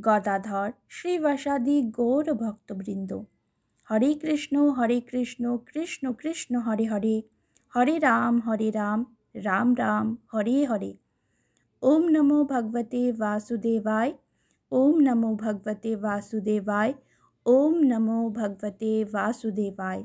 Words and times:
গদাধর 0.00 0.70
শ্রীবাসাদি 0.88 1.82
গৌর 1.82 2.26
ভক্তবৃন্দ। 2.34 3.10
হরে 3.90 4.14
কৃষ্ণ 4.14 4.70
হরে 4.70 5.00
কৃষ্ণ 5.00 5.56
কৃষ্ণ 5.56 6.12
কৃষ্ণ 6.12 6.58
হরে 6.58 6.86
হরে। 6.86 7.22
হরে 7.74 7.98
রাম 7.98 8.40
হরে 8.40 8.70
রাম 8.70 9.04
রাম 9.34 9.74
রাম 9.78 10.16
হরে 10.34 10.64
হরে। 10.64 10.92
ওম 11.82 12.02
নমো 12.08 12.44
ভগবতে 12.44 13.12
বাসুদেবায় 13.12 14.12
ওম 14.72 14.96
নমো 15.00 15.30
ভগবতে 15.34 15.96
বাসুদেবায় 15.96 16.92
ওম 17.46 17.74
নমো 17.82 18.30
ভগবতে 18.30 19.04
বাসুদেবায় 19.04 20.02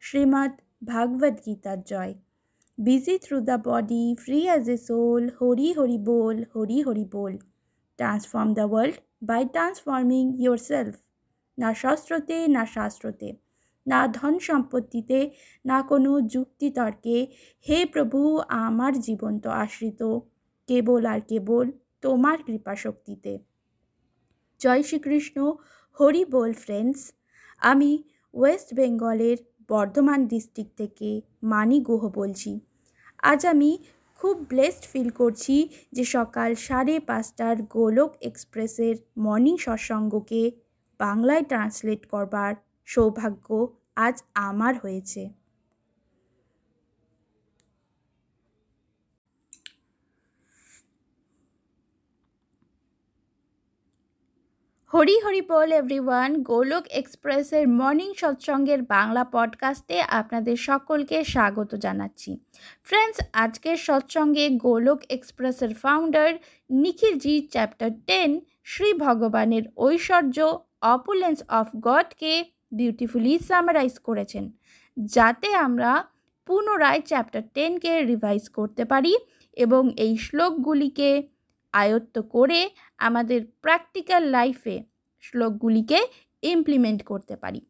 শ্রীমদ্ 0.00 0.54
ভাগবত 0.84 1.34
গীতার 1.46 1.80
জয়। 1.82 2.14
busy 2.78 3.14
through 3.18 3.44
the 3.44 3.58
body, 3.58 4.14
free 4.14 4.46
as 4.46 4.68
a 4.68 4.76
soul, 4.78 5.22
Hori 5.40 5.68
Hori 5.78 5.98
Bol, 5.98 6.36
Hori 6.54 6.78
Hori 6.86 7.06
Bol. 7.14 7.32
Transform 7.98 8.54
the 8.54 8.66
world 8.68 8.96
by 9.24 9.42
transforming 9.44 10.46
yourself. 10.46 10.92
না 11.58 11.74
শস্ত্রতে, 11.74 12.48
না 12.48 12.66
শাস্ত্রতে, 12.66 13.36
না 13.86 14.06
ধন 14.06 14.38
সম্পত্তিতে, 14.38 15.30
না 15.66 15.82
কোনো 15.82 16.20
যুক্তিতর্কে, 16.20 17.26
হে 17.68 17.86
প্রভু, 17.86 18.38
আমার 18.38 19.00
জীবন 19.00 19.40
তো 19.40 19.50
আশ্রিত। 19.50 20.18
কেবল 20.66 21.06
আর 21.06 21.20
কেবল 21.20 21.70
তোমার 22.00 22.38
কৃপা 22.42 22.76
শক্তিতে 22.76 23.38
জয় 24.58 24.82
শ্রীকৃষ্ণ। 24.82 25.52
হরি 26.00 26.24
বল 26.24 26.52
ফ্রেন্ডস 26.52 27.12
আমি 27.60 28.02
ওয়েস্ট 28.34 28.74
বেঙ্গলের 28.74 29.36
বর্ধমান 29.68 30.26
ডিস্ট্রিক্ট 30.26 30.76
থেকে 30.76 31.20
মানি 31.42 31.80
গুহ 31.80 32.08
বলছি। 32.08 32.60
আজ 33.22 33.46
আমি 33.46 33.78
খুব 34.18 34.34
ব্লেসড 34.48 34.84
ফিল 34.92 35.10
করছি 35.10 35.56
যে 35.92 36.04
সকাল 36.04 36.50
সাড়ে 36.54 36.94
পাঁচটার 37.00 37.56
গোলক 37.68 38.10
এক্সপ্রেসের 38.20 38.94
মর্নিং 39.16 39.56
সৎসঙ্গকে 39.56 40.42
বাংলায় 41.00 41.42
ট্রান্সলেট 41.42 42.02
করবার 42.06 42.52
সৌভাগ্য 42.88 43.46
আজ 43.96 44.16
আমার 44.34 44.74
হয়েছে। 44.78 45.37
হরি 54.94 55.20
হরি 55.20 55.42
বল 55.42 55.72
এভরিওয়ান 55.72 56.42
গোলক 56.42 56.84
এক্সপ্রেসের 56.90 57.68
মর্নিং 57.68 58.14
সৎসঙ্গের 58.14 58.82
বাংলা 58.82 59.24
পডকাস্টে 59.24 60.00
আপনাদের 60.00 60.56
সকলকে 60.56 61.24
স্বাগত 61.24 61.74
জানাচ্ছি। 61.74 62.38
ফ্রেন্ডস, 62.82 63.20
আজকের 63.32 63.76
সৎসঙ্গে 63.76 64.48
গোলক 64.50 65.00
এক্সপ্রেসের 65.10 65.74
founder 65.74 66.34
Nikhilji 66.70 67.48
chapter 67.50 67.90
ten 68.06 68.40
Shri 68.64 68.92
ভগবানের 68.92 69.62
ঐশ্বর্য 69.76 70.58
অপুলেন্স 70.82 71.42
অফ 71.48 71.66
গডকে 71.80 72.44
বিউটিফুলি 72.72 73.38
সামারাইজ 73.38 73.98
করেছেন। 73.98 74.52
যাতে 74.96 75.54
আমরা 75.54 76.04
পুনরায় 76.46 77.00
চ্যাপ্টার 77.00 77.42
টেনকে 77.54 78.04
রিভাইজ 78.04 78.48
করতে 78.48 78.84
পারি 78.84 79.16
এবং 79.52 79.90
এই 79.96 80.16
শ্লোকগুলিকে 80.16 81.28
আয়ত্ত 81.72 82.18
করে 82.20 82.70
আমাদের 82.98 83.44
প্র্যাকটিক্যাল 83.60 84.22
লাইফে 84.22 84.82
শ্লোকগুলিকে 85.20 86.00
ইমপ্লিমেন্ট 86.42 87.02
করতে 87.02 87.36
পারি। 87.36 87.60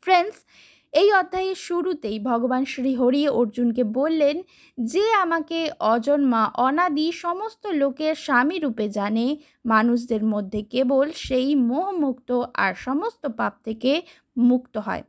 ফ্রেন্ডস 0.00 0.44
এই 0.92 1.12
অধ্যায়ের 1.12 1.54
শুরুতেই 1.54 2.20
ভগবান 2.20 2.64
শ্রী 2.64 2.82
শ্রীহরি 2.82 3.28
অর্জুনকে 3.28 3.84
বললেন, 3.84 4.42
যে 4.78 5.12
আমাকে 5.12 5.70
অজন্মা, 5.80 6.50
অনাদি 6.56 7.12
সমস্ত 7.12 7.66
লোকের 7.66 8.14
স্বামী 8.14 8.58
রূপে 8.58 8.88
জানে, 8.88 9.36
মানুষদের 9.64 10.24
মধ্যে 10.24 10.62
কেবল 10.62 11.10
সেই 11.12 11.54
মোহমুক্ত 11.54 12.42
আর 12.54 12.74
সমস্ত 12.74 13.26
পাপ 13.26 13.52
থেকে 13.64 14.02
মুক্ত 14.36 14.78
হয়। 14.78 15.02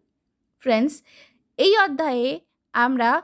ফ্রেন্ডস 0.60 1.04
এই 1.58 1.78
অধ্যায়ে 1.78 2.40
আমরা 2.72 3.22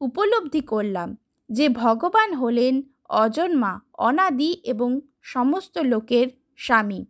উপলব্ধি 0.00 0.60
করলাম 0.60 1.16
যে 1.50 1.68
ভগবান 1.68 2.34
হলেন 2.34 2.82
অজন্মা, 3.08 3.80
অনাদি 3.98 4.60
এবং 4.64 5.00
সমস্ত 5.32 5.74
লোকের 5.78 6.28
স্বামী, 6.56 7.00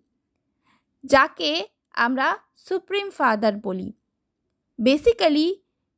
যাকে 1.04 1.50
আমরা 1.94 2.28
সুপ্রিম 2.56 3.10
ফাদার 3.10 3.54
বলি। 3.56 3.88
বেসিক্যালি 4.78 5.46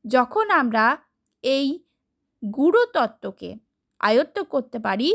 যখন 0.04 0.46
আমরা 0.50 0.86
এই 1.44 1.66
গুরুতত্ত্বকে 2.42 3.50
আয়ত্ত 4.00 4.36
করতে 4.42 4.78
পারি, 4.78 5.10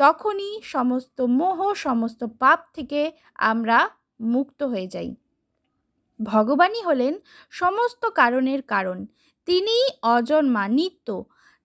তখনই 0.00 0.52
সমস্ত 0.64 1.18
মোহ, 1.20 1.58
সমস্ত 1.74 2.20
পাপ 2.38 2.60
থেকে 2.74 3.00
আমরা 3.34 3.78
মুক্ত 4.20 4.60
হয়ে 4.62 4.86
যাই। 4.86 5.10
ভগবানই 6.20 6.82
হলেন 6.82 7.14
সমস্ত 7.50 8.02
কারণের 8.10 8.62
কারণ। 8.62 8.98
তিনি 9.48 9.76
অজন্মা, 10.02 10.64
নিত্য। 10.68 11.08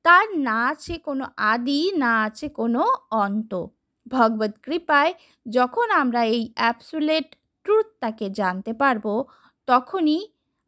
তার 0.05 0.27
না 0.37 0.59
আছে 0.67 0.95
কোনো 0.97 1.25
আদি, 1.37 1.81
না 1.95 2.11
আছে 2.23 2.47
কোনো 2.49 2.81
অন্ত। 3.11 3.53
ভগবত 4.07 4.53
কৃপায় 4.63 5.13
যখন 5.45 5.87
আমরা 5.91 6.21
এই 6.25 6.43
অ্যাবসুলেট 6.55 7.27
ট্রুথটাকে 7.63 8.29
জানতে 8.29 8.73
পারব, 8.73 9.05
তখনই 9.67 10.19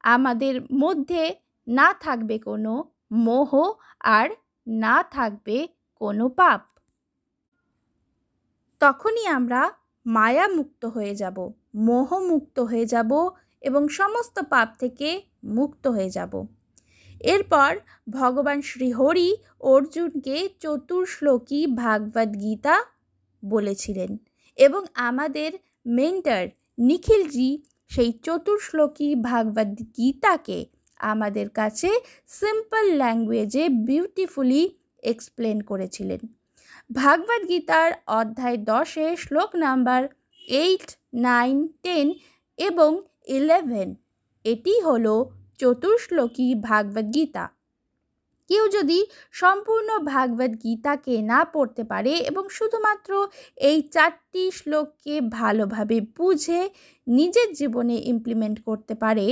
আমাদের 0.04 0.56
মধ্যে 0.74 1.36
না 1.68 1.94
থাকবে 1.94 2.40
কোনো 2.40 2.74
মোহ 3.12 3.52
আর 4.00 4.30
না 4.68 5.04
থাকবে 5.12 5.68
কোনো 6.02 6.26
পাপ। 6.30 6.62
তখনই 8.80 9.26
আমরা 9.28 9.62
মায়া 10.06 10.48
মুক্ত 10.48 10.86
হয়ে 10.86 11.16
যাব 11.16 11.38
মোহ 11.76 12.10
মুক্ত 12.20 12.60
হয়ে 12.60 12.86
যাব 12.86 13.12
এবং 13.62 13.84
সমস্ত 13.90 14.36
পাপ 14.50 14.68
থেকে 14.80 15.22
মুক্ত 15.44 15.88
হয়ে 15.88 16.10
যাব। 16.10 16.34
এরপর 17.22 17.72
ভগবান 18.10 18.62
শ্রীহরি 18.62 19.30
অর্জুনকে 19.60 20.50
চতুর্শ্লোকী 20.60 21.68
ভাগবত 21.76 22.30
গীতা 22.36 22.76
বলেছিলেন। 23.46 24.18
এবং 24.56 24.86
আমাদের 24.94 25.52
মেন্টার 25.86 26.48
নিখিলজি 26.80 27.64
সেই 27.88 28.12
চতুর্শ্লোকী 28.12 29.16
ভাগবত 29.16 29.68
গীতাকে 29.98 30.66
আমাদের 30.98 31.50
কাছে 31.50 31.90
সিম্পল 32.28 32.86
ল্যাঙ্গুয়েজে 32.96 33.70
বিউটিফুলি 33.70 34.70
এক্সপ্লেন 35.04 35.62
করেছিলেন। 35.62 36.20
ভাগবত 36.94 37.48
গীতার 37.48 37.92
অধ্যায় 38.08 38.58
দশে 38.58 39.18
শ্লোক 39.18 39.56
নাম্বার 39.56 40.08
এইট 40.48 40.98
নাইন 41.14 41.68
টেন 41.84 42.14
এবং 42.58 43.02
ইলেভেন 43.28 43.96
এটি 44.44 44.82
হলো 44.82 45.30
চতুর্শ্লোকী 45.58 46.56
ভাগবত 46.56 47.14
গীতা। 47.14 47.57
কেউ 48.50 48.64
যদি 48.68 49.00
সম্পূর্ণ 49.32 49.90
ভাগবত 50.14 50.52
গীতাকে 50.64 51.16
না 51.32 51.40
পড়তে 51.54 51.84
পারে 51.84 52.14
এবং 52.30 52.44
শুধুমাত্র 52.50 53.12
এই 53.70 53.78
চারটি 53.96 54.44
শ্লোককে 54.52 55.16
ভালোভাবে 55.40 55.98
বুঝে 56.18 56.62
নিজের 57.08 57.50
জীবনে 57.54 57.96
ইমপ্লিমেন্ট 58.14 58.58
করতে 58.66 58.94
পারে, 58.96 59.28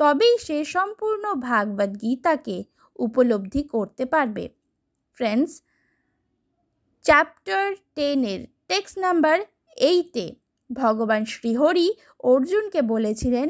তবেই 0.00 0.34
সে 0.46 0.58
সম্পূর্ণ 0.74 1.24
ভাগবত 1.48 1.90
গীতাকে 2.02 2.56
উপলব্ধি 2.98 3.62
করতে 3.74 4.04
পারবে। 4.06 4.44
ফ্রেন্ডস 5.18 5.52
চ্যাপ্টার 7.04 7.64
টেনের 7.96 8.40
টেক্সট 8.68 8.96
নাম্বার 8.98 9.36
এইটে 9.76 10.26
ভগবান 10.70 11.22
শ্রীহরি 11.24 11.88
অর্জুনকে 12.24 12.80
বলেছিলেন, 12.92 13.48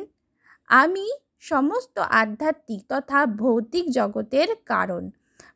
আমি 0.71 1.07
সমস্ত 1.39 1.99
আধ্যাত্মিক 1.99 2.83
তথা 2.89 3.27
ভৌতিক 3.27 3.91
জগতের 3.91 4.49
কারণ। 4.67 5.11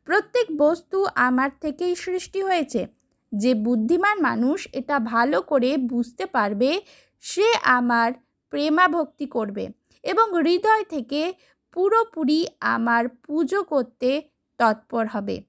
প্রত্যেক 0.05 0.47
বস্তু 0.57 1.05
আমার 1.15 1.49
থেকেই 1.61 1.95
সৃষ্টি 1.95 2.41
হয়েছে। 2.41 2.87
যে 3.31 3.53
বুদ্ধিমান 3.53 4.21
মানুষ 4.21 4.67
এটা 4.73 4.99
ভালো 4.99 5.41
করে 5.41 5.77
বুঝতে 5.77 6.25
পারবে, 6.25 6.81
সে 7.19 7.53
আমার 7.63 8.13
প্রেমাভক্তি 8.49 9.25
করবে 9.25 9.69
এবং 10.03 10.27
হৃদয় 10.33 10.83
থেকে 10.83 11.33
পুরোপুরি 11.71 12.47
আমার 12.59 13.09
পুজো 13.09 13.63
করতে 13.63 14.21
তৎপর 14.57 15.07
হবে। 15.07 15.43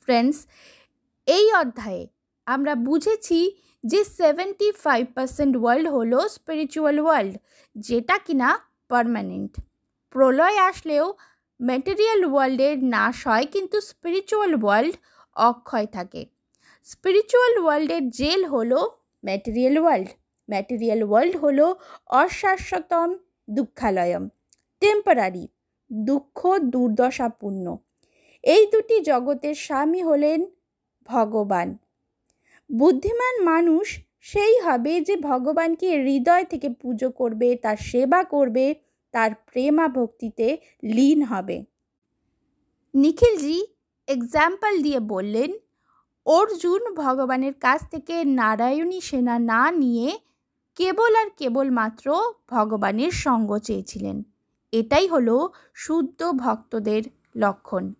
ফ্রেন্ডস, 0.00 0.46
এই 1.26 1.52
অধ্যায়ে 1.52 2.06
আমরা 2.46 2.74
বুঝেছি 2.74 3.60
যে 3.84 4.04
সেভেন্টি 4.04 4.72
ফাইভ 4.72 5.06
পার্সেন্ট 5.14 5.56
ওয়ার্ল্ড 5.56 5.88
হলো 5.88 6.28
স্পিরিচুয়াল 6.28 7.00
ওয়ার্ল্ড 7.00 7.34
যেটা 7.76 8.18
কিনা 8.18 8.67
পারমানেন্ট 8.88 9.52
প্রলয় 10.10 10.58
আসলেও 10.70 11.06
ম্যাটেরিয়াল 11.60 12.22
ওয়ার্ল্ডের 12.24 12.76
নাশ 12.84 13.16
হয় 13.26 13.46
কিন্তু 13.46 13.76
স্পিরিচুয়াল 13.80 14.52
ওয়ার্ল্ড 14.62 14.94
অক্ষয় 15.36 15.86
থাকে। 15.86 16.22
স্পিরিচুয়াল 16.84 17.54
ওয়ার্ল্ডের 17.64 18.04
জেল 18.10 18.44
হলো 18.44 18.78
ম্যাটেরিয়াল 19.24 19.76
ওয়ার্ল্ড 19.78 20.08
ম্যাটেরিয়াল 20.48 21.02
ওয়ার্ল্ড 21.02 21.34
হলো 21.36 21.66
অশাশ্বতম 22.06 23.10
দুঃখালয়ম। 23.50 24.24
টেম্পোরারি 24.82 25.44
দুঃখ, 25.92 26.38
দুর্দশাপূর্ণ। 26.60 27.66
এই 28.44 28.62
দুটি 28.66 28.96
জগতের 29.00 29.54
স্বামী 29.54 30.02
হলেন 30.02 30.40
ভগবান। 31.08 31.68
বুদ্ধিমান 32.70 33.34
মানুষ 33.44 33.86
সেই 34.20 34.60
হবে 34.60 35.00
যে 35.00 35.16
ভগবানকে 35.16 36.02
হৃদয় 36.02 36.44
থেকে 36.44 36.68
পুজো 36.68 37.10
করবে, 37.10 37.56
তার 37.56 37.76
সেবা 37.76 38.24
করবে, 38.24 38.74
তার 39.12 39.30
প্রেমা 39.34 39.88
ভক্তিতে 39.88 40.58
লীন 40.84 41.22
হবে। 41.22 41.64
নিখিলজি 42.94 43.66
এক্সাম্পল 44.08 44.82
দিয়ে 44.82 45.00
বললেন, 45.00 45.50
অর্জুন 46.26 46.94
ভগবানের 46.94 47.54
কাছ 47.54 47.90
থেকে 47.90 48.24
নারায়ণী 48.24 49.00
সেনা 49.00 49.38
না 49.38 49.70
নিয়ে 49.70 50.18
কেবল 50.76 51.16
আর 51.16 51.28
কেবলমাত্র 51.36 52.34
ভগবানের 52.48 53.10
সঙ্গ 53.10 53.58
চেয়েছিলেন। 53.58 54.22
এটাই 54.72 55.06
হলো 55.06 55.52
শুদ্ধ 55.74 56.32
ভক্তদের 56.32 57.02
লক্ষণ। 57.36 57.94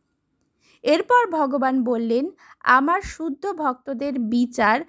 এরপর 0.83 1.31
ভগবান 1.31 1.85
বললেন, 1.85 2.31
আমার 2.63 3.01
শুদ্ধ 3.01 3.53
ভক্তদের 3.53 4.19
বিচার 4.19 4.81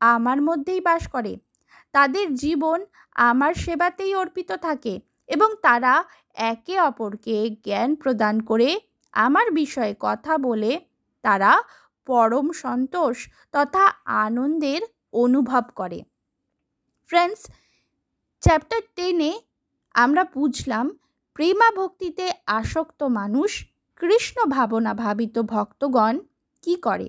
আমার 0.00 0.42
মধ্যেই 0.42 0.80
বাস 0.80 1.08
করে। 1.08 1.32
তাদের 1.92 2.34
জীবন 2.34 2.78
আমার 3.14 3.54
সেবাতেই 3.54 4.14
অর্পিত 4.14 4.52
থাকে 4.52 5.00
এবং 5.28 5.50
তারা 5.62 6.04
একে 6.34 6.80
অপরকে 6.80 7.36
জ্ঞান 7.64 7.90
প্রদান 7.94 8.40
করে 8.40 8.80
আমার 9.12 9.50
বিষয়ে 9.50 9.94
কথা 10.00 10.38
বলে 10.38 10.80
তারা 11.22 11.52
পরম 12.06 12.52
সন্তোষ 12.52 13.28
তথা 13.52 13.84
আনন্দের 14.04 14.82
অনুভব 15.12 15.64
করে। 15.74 15.98
ফ্রেন্ডস, 17.10 17.42
চ্যাপ্টার 18.40 18.80
টেনে 18.96 19.32
আমরা 19.94 20.24
বুঝলাম 20.24 20.86
প্রেমা 21.34 21.68
ভক্তিতে 21.70 22.26
আসক্ত 22.46 23.02
মানুষ 23.02 23.50
কৃষ্ণ 23.96 24.44
ভাবনা 24.44 24.94
ভাবিত 24.94 25.38
ভক্তগণ 25.38 26.18
কি 26.62 26.76
করে। 26.76 27.08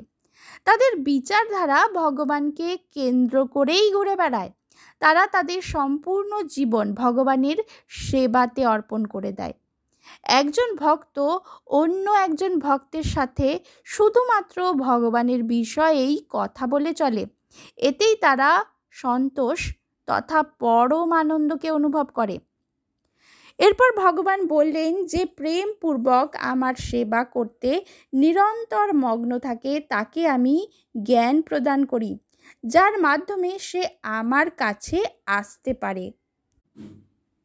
তাদের 0.63 0.99
বিচারধারা 0.99 1.87
ভগবানকে 1.93 2.77
কেন্দ্র 2.91 3.45
করেই 3.45 3.93
ঘুরে 3.93 4.15
বেড়ায়। 4.15 4.51
তারা 4.99 5.27
তাদের 5.27 5.61
সম্পূর্ণ 5.61 6.41
জীবন 6.41 6.93
ভগবানের 6.93 7.57
সেবাতে 7.87 8.65
অর্পণ 8.65 9.05
করে 9.05 9.31
দেয়। 9.31 9.53
একজন 10.23 10.75
ভক্ত 10.75 11.37
অন্য 11.67 12.11
একজন 12.11 12.59
ভক্তের 12.59 13.03
সাথে 13.03 13.59
শুধুমাত্র 13.83 14.73
ভগবানের 14.73 15.43
বিষয়েই 15.43 16.25
কথা 16.29 16.67
বলে 16.67 16.93
চলে। 16.93 17.25
এতেই 17.77 18.15
তারা 18.15 18.65
সন্তোষ 18.91 19.75
তথা 20.05 20.43
পরম 20.43 21.11
আনন্দকে 21.11 21.71
অনুভব 21.71 22.07
করে। 22.13 22.39
এরপর 23.59 23.89
ভগবান 24.03 24.39
বললেন 24.47 24.91
যে, 25.05 25.21
প্রেমপূর্বক 25.39 26.27
আমার 26.51 26.75
সেবা 26.89 27.21
করতে 27.35 27.71
নিরন্তর 28.13 28.87
মগ্ন 28.95 29.31
থাকে, 29.37 29.73
তাকে 29.89 30.21
আমি 30.27 30.55
জ্ঞান 31.03 31.35
প্রদান 31.41 31.79
করি, 31.85 32.11
যার 32.63 32.93
মাধ্যমে 32.99 33.51
সে 33.59 33.81
আমার 34.19 34.47
কাছে 34.51 34.99
আসতে 35.25 35.71
পারে। 35.73 36.05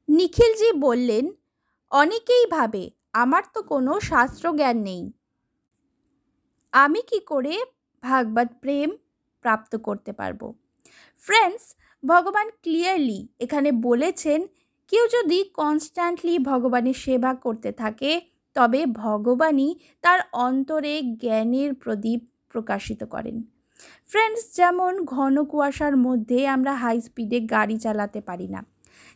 নিখিলজি 0.08 0.70
বললেন, 0.86 1.24
অনেকেই 1.92 2.44
ভাবে, 2.46 2.84
আমার 3.14 3.44
তো 3.54 3.60
কোনো 3.62 3.92
শাস্ত্র 4.00 4.44
জ্ঞান 4.52 4.78
নেই। 4.82 5.02
আমি 6.72 7.00
কি 7.02 7.18
করে 7.26 7.54
ভাগবত 8.02 8.50
প্রেম 8.60 8.88
প্রাপ্ত 9.44 9.72
করতে 9.76 10.12
পারব? 10.12 10.40
ফ্রেন্ডস 11.24 11.64
ভগবান 12.02 12.46
ক্লিয়ারলি 12.62 13.20
এখানে 13.38 13.70
বলেছেন 13.82 14.40
কেউ 14.88 15.04
যদি 15.12 15.44
কনস্ট্যান্টলি 15.54 16.38
ভগবানের 16.38 16.94
সেবা 16.94 17.34
করতে 17.34 17.72
থাকে, 17.72 18.20
তবে 18.54 18.86
ভগবানই 18.86 19.74
তার 20.00 20.20
অন্তরে 20.32 21.02
জ্ঞানের 21.02 21.74
প্রদীপ 21.74 22.20
প্রকাশিত 22.48 23.04
করেন। 23.04 23.42
ফ্রেন্ডস 24.06 24.56
যেমন 24.56 25.04
ঘন 25.04 25.44
কুয়াশার 25.44 25.96
মধ্যে 25.96 26.48
আমরা 26.48 26.74
হাই 26.74 27.00
স্পিডে 27.00 27.40
গাড়ি 27.40 27.76
চালাতে 27.78 28.20
পারি 28.20 28.48
না। 28.48 28.66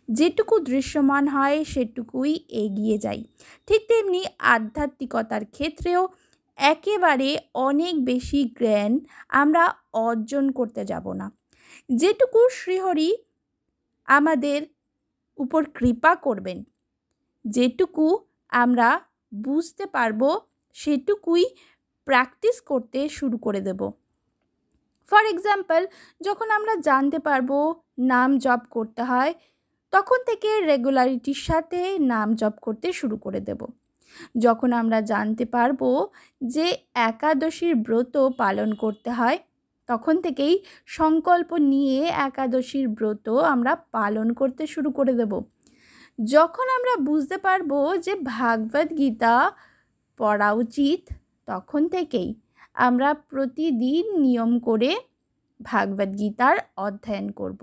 যেটুকু 0.09 0.59
দৃশ্যমান 0.59 1.29
হয়, 1.29 1.65
সেটুকুই 1.65 2.45
এগিয়ে 2.49 2.99
যাই। 2.99 3.25
ঠিক 3.67 3.81
তেমনি 3.89 4.25
আধ্যাত্মিকতার 4.39 5.45
ক্ষেত্রেও 5.45 6.09
একেবারে 6.57 7.39
অনেক 7.55 8.05
বেশি 8.05 8.45
জ্ঞান 8.45 9.01
আমরা 9.29 9.75
অর্জন 9.93 10.51
করতে 10.51 10.85
যাব 10.85 11.13
না। 11.13 11.33
যেটুকু 11.93 12.49
শ্রীহরি 12.49 13.17
আমাদের 14.09 14.78
উপর 15.39 15.61
কৃপা 15.75 16.13
করবেন। 16.17 16.59
যেটুকু 17.45 18.07
আমরা 18.53 18.89
বুঝতে 19.33 19.85
পারব, 19.87 20.23
সেটুকুই 20.77 21.45
প্র্যাকটিস 22.07 22.57
করতে 22.61 23.01
শুরু 23.09 23.37
করে 23.39 23.61
দেব। 23.61 23.81
ফর 25.09 25.25
এক্সাম্পল 25.25 25.83
যখন 26.21 26.49
আমরা 26.51 26.75
জানতে 26.81 27.19
পারব 27.19 27.51
নাম 27.99 28.31
জপ 28.39 28.63
করতে 28.71 29.03
হয়, 29.03 29.33
তখন 29.93 30.19
থেকে 30.27 30.51
রেগুলারিটির 30.61 31.41
সাথে 31.49 31.81
নাম 32.13 32.29
জপ 32.35 32.55
করতে 32.61 32.87
শুরু 32.93 33.17
করে 33.17 33.41
দেব। 33.41 33.61
যখন 34.39 34.71
আমরা 34.73 34.99
জানতে 35.03 35.45
পারব 35.45 35.81
যে 36.47 36.67
একাদশীর 37.09 37.75
ব্রত 37.77 38.15
পালন 38.39 38.71
করতে 38.75 39.11
হয় 39.11 39.39
তখন 39.89 40.15
থেকেই 40.23 40.55
সংকল্প 40.91 41.51
নিয়ে 41.73 41.99
একাদশীর 42.29 42.87
ব্রত 42.89 43.27
আমরা 43.53 43.73
পালন 43.93 44.29
করতে 44.33 44.63
শুরু 44.67 44.91
করে 44.93 45.13
দেব। 45.13 45.33
যখন 46.19 46.67
আমরা 46.79 46.95
বুঝতে 47.05 47.37
পারব 47.39 47.71
যে 47.97 48.13
ভাগবত 48.35 48.89
গীতা 48.99 49.35
পড়া 50.21 50.51
উচিত, 50.55 51.01
তখন 51.49 51.83
থেকেই 51.89 52.29
আমরা 52.79 53.09
প্রতিদিন 53.31 54.05
নিয়ম 54.21 54.53
করে 54.59 54.91
ভাগবত 55.61 56.11
গীতার 56.19 56.57
অধ্যয়ন 56.77 57.27
করব। 57.31 57.61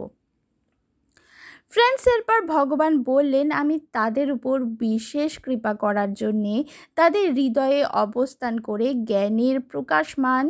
ফ্রেন্ডস 1.74 2.04
এরপর 2.08 2.40
ভগবান 2.46 2.94
বললেন, 3.04 3.48
আমি 3.52 3.76
তাদের 3.92 4.28
উপর 4.32 4.56
বিশেষ 4.80 5.32
কৃপা 5.40 5.74
করার 5.74 6.12
জন্যে 6.14 6.56
তাদের 6.96 7.26
হৃদয়ে 7.34 7.82
অবস্থান 8.06 8.54
করে 8.60 8.88
জ্ঞানের 9.10 9.58
প্রকাশমান 9.62 10.46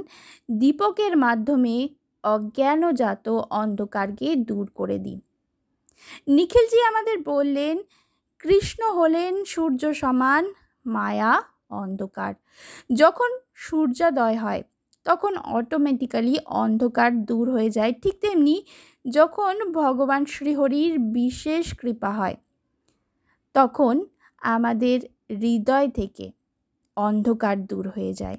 দীপকের 0.49 1.13
মাধ্যমে 1.17 1.75
অজ্ঞানজাত 2.23 3.27
অন্ধকারকে 3.61 4.29
দূর 4.49 4.65
করে 4.75 4.97
দিই 4.99 5.19
নিখিলজি 6.27 6.79
আমাদের 6.81 7.17
বললেন, 7.23 7.75
কৃষ্ণ 8.43 8.81
হলেন 8.91 9.33
সূর্য 9.45 9.81
সমান 9.93 10.43
মায়া, 10.85 11.33
অন্ধকার। 11.81 12.33
যখন 12.93 13.31
সূর্যোদয় 13.55 14.37
হয়, 14.37 14.61
তখন 15.05 15.33
অটোমেটিক্যালি 15.37 16.35
অন্ধকার 16.63 17.11
দূর 17.25 17.45
হয়ে 17.51 17.69
যায়। 17.69 17.93
ঠিক 18.03 18.15
তেমনি 18.21 18.55
যখন 19.05 19.71
ভগবান 19.71 20.25
শ্রীহরির 20.25 20.99
বিশেষ 20.99 21.65
কৃপা 21.75 22.11
হয়, 22.11 22.35
তখন 23.53 24.05
আমাদের 24.41 24.99
হৃদয় 25.29 25.89
থেকে 25.89 26.31
অন্ধকার 26.97 27.65
দূর 27.65 27.89
হয়ে 27.89 28.13
যায়। 28.13 28.37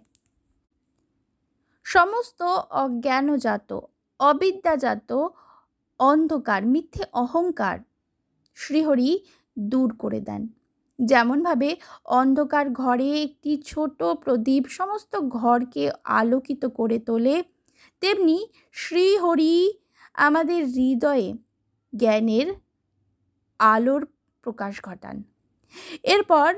সমস্ত 1.85 2.42
অজ্ঞানজাত, 2.70 3.80
অবিদ্যাজাত, 4.20 5.11
অন্ধকার, 6.00 6.66
মিথ্যে 6.66 7.04
অহংকার 7.12 7.78
শ্রীহরি 8.54 9.11
দূর 9.58 9.96
করে 9.99 10.20
দেন। 10.20 10.49
যেমনভাবে 10.99 11.76
অন্ধকার 12.04 12.70
ঘরে 12.70 13.23
একটি 13.23 13.62
ছোট 13.62 14.02
প্রদীপ 14.02 14.64
সমস্ত 14.68 15.20
ঘরকে 15.20 15.90
আলোকিত 16.04 16.66
করে 16.66 16.99
তোলে, 16.99 17.42
তেমনি 18.00 18.46
শ্রীহরি 18.73 19.73
আমাদের 20.16 20.64
হৃদয়ে 20.64 21.35
জ্ঞানের 21.96 22.54
আলোর 23.58 24.06
প্রকাশ 24.42 24.80
ঘটান। 24.82 25.23
এরপর 26.02 26.54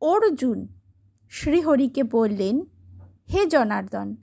অর্জুন 0.00 0.66
শ্রীহরিকে 1.30 2.02
বললেন, 2.02 2.60
হে 3.32 3.46
জনার্দন, 3.46 4.16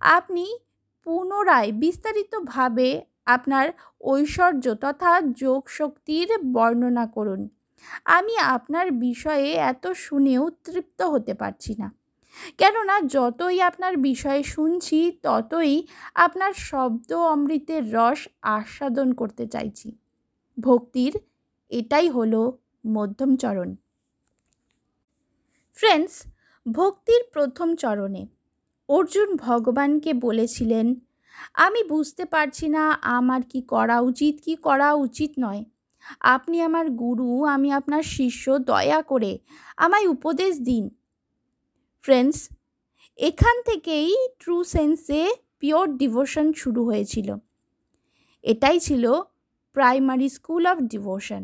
আপনি 0.00 0.58
পুনরায় 1.04 1.72
বিস্তারিতভাবে 1.72 3.04
আপনার 3.26 3.72
ঐশ্বর্য 4.00 4.74
তথা 4.74 5.20
যোগ 5.20 5.68
শক্তির 5.68 6.28
বর্ণনা 6.52 7.06
করুন। 7.06 7.48
আমি 8.04 8.36
আপনার 8.36 8.92
বিষয়ে 8.92 9.52
এত 9.52 9.86
শুনেও 9.86 10.50
তৃপ্ত 10.50 11.02
হতে 11.02 11.34
পারছি 11.34 11.74
না। 11.78 12.05
কেননা 12.58 13.00
যতই 13.00 13.60
আপনার 13.60 13.96
বিষয়ে 13.96 14.42
শুনছি, 14.42 14.98
ততই 15.22 15.86
আপনার 16.14 16.52
শব্দ 16.54 17.12
অমৃতের 17.12 17.92
রস 17.92 18.28
আস্বাদন 18.42 19.08
করতে 19.12 19.46
চাইছি। 19.46 19.88
ভক্তির 20.58 21.12
এটাই 21.70 22.08
হলো 22.10 22.58
মধ্যম 22.86 23.36
চরণ। 23.36 23.70
ফ্রেন্ডস 25.78 26.14
ভক্তির 26.66 27.22
প্রথম 27.32 27.68
চরণে 27.76 28.26
অর্জুন 28.88 29.28
ভগবানকে 29.36 30.14
বলেছিলেন, 30.14 30.86
আমি 31.54 31.80
বুঝতে 31.84 32.24
পারছি 32.24 32.66
না 32.68 32.84
আমার 33.18 33.40
কি 33.48 33.60
করা 33.62 34.00
উচিত, 34.00 34.34
কি 34.44 34.54
করা 34.56 34.88
উচিত 34.94 35.32
নয়। 35.38 35.64
আপনি 36.20 36.56
আমার 36.62 36.90
গুরু, 36.90 37.44
আমি 37.44 37.68
আপনার 37.72 38.02
শিষ্য, 38.02 38.44
দয়া 38.58 39.02
করে 39.02 39.38
আমায় 39.76 40.06
উপদেশ 40.06 40.52
দিন। 40.60 40.84
ফ্রেন্ডস 42.06 42.40
এখান 43.18 43.56
থেকেই 43.64 44.10
ট্রু 44.38 44.56
সেন্সে 44.64 45.20
পিওর 45.58 45.86
ডিভোশন 45.96 46.46
শুরু 46.52 46.80
হয়েছিল। 46.84 47.28
এটাই 48.42 48.78
ছিল 48.80 49.04
প্রাইমারি 49.76 50.28
স্কুল 50.28 50.66
অফ 50.66 50.78
ডিভোশন 50.92 51.42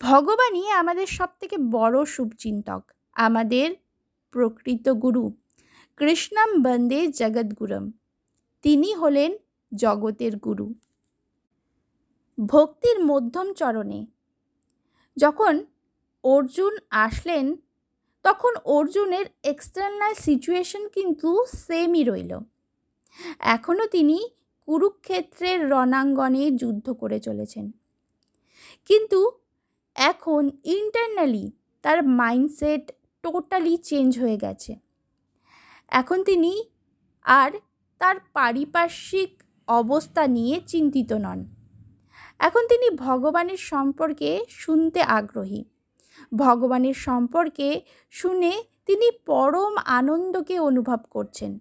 ভগবানই 0.00 0.64
আমাদের 0.70 1.06
সব 1.06 1.30
থেকে 1.40 1.56
বড় 1.58 2.04
শুভচিন্তক, 2.04 2.82
আমাদের 3.16 3.68
প্রকৃত 4.34 4.86
গুরু, 4.88 5.24
কৃষ্ণম 5.96 6.50
বন্দে 6.62 7.00
জগৎগুরম 7.12 7.84
তিনি 8.62 8.90
হলেন 8.94 9.30
জগতের 9.74 10.34
গুরু। 10.36 10.66
ভক্তির 12.38 12.98
মধ্যম 13.04 13.48
চরণে 13.52 14.00
যখন 15.16 15.54
অর্জুন 16.24 16.72
আসলেন 16.90 17.46
তখন 18.28 18.54
অর্জুনের 18.64 19.26
এক্সটার্নাল 19.42 20.14
সিচুয়েশন 20.14 20.88
কিন্তু 20.88 21.44
সেমই 21.66 22.04
রইল। 22.04 22.38
এখনও 23.38 23.86
তিনি 23.86 24.28
কুরুক্ষেত্রের 24.66 25.70
রণাঙ্গনে 25.70 26.50
যুদ্ধ 26.50 26.90
করে 26.90 27.20
চলেছেন। 27.20 27.72
কিন্তু 28.84 29.32
এখন 29.94 30.50
ইন্টারনালি 30.64 31.50
তার 31.82 32.02
মাইন্ডসেট 32.02 32.92
টোটালি 33.22 33.76
চেঞ্জ 33.76 34.18
হয়ে 34.18 34.36
গেছে। 34.36 34.78
এখন 35.88 36.24
তিনি 36.24 36.64
আর 37.22 37.50
তার 37.98 38.16
পারিপার্শ্বিক 38.32 39.42
অবস্থা 39.68 40.26
নিয়ে 40.26 40.60
চিন্তিত 40.66 41.12
নন। 41.12 41.44
এখন 42.38 42.66
তিনি 42.68 42.90
ভগবানের 42.90 43.56
সম্পর্কে 43.56 44.44
শুনতে 44.48 45.02
আগ্রহী। 45.02 45.64
ভগবানের 46.32 46.94
সম্পর্কে 46.94 47.82
শুনে 48.10 48.52
তিনি 48.86 49.10
পরম 49.26 49.76
আনন্দকে 49.76 50.60
অনুভব 50.60 51.00
করছেন। 51.10 51.58